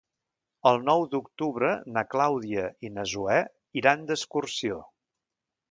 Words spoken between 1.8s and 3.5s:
na Clàudia i na Zoè